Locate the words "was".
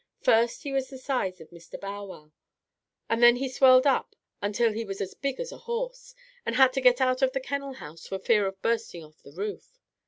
0.71-0.89, 4.83-4.99